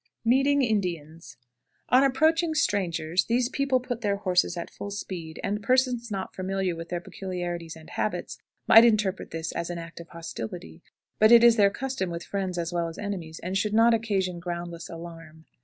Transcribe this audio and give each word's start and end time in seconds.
MEETING 0.25 0.63
INDIANS. 0.63 1.37
On 1.89 2.03
approaching 2.03 2.55
strangers 2.55 3.25
these 3.25 3.49
people 3.49 3.79
put 3.79 4.01
their 4.01 4.15
horses 4.15 4.57
at 4.57 4.71
full 4.71 4.89
speed, 4.89 5.39
and 5.43 5.61
persons 5.61 6.09
not 6.09 6.33
familiar 6.33 6.75
with 6.75 6.89
their 6.89 6.99
peculiarities 6.99 7.75
and 7.75 7.87
habits 7.91 8.39
might 8.65 8.83
interpret 8.83 9.29
this 9.29 9.51
as 9.51 9.69
an 9.69 9.77
act 9.77 9.99
of 9.99 10.07
hostility; 10.09 10.81
but 11.19 11.31
it 11.31 11.43
is 11.43 11.55
their 11.55 11.69
custom 11.69 12.09
with 12.09 12.23
friends 12.23 12.57
as 12.57 12.73
well 12.73 12.87
as 12.87 12.97
enemies, 12.97 13.39
and 13.43 13.59
should 13.59 13.75
not 13.75 13.93
occasion 13.93 14.39
groundless 14.39 14.89
alarm. 14.89 15.45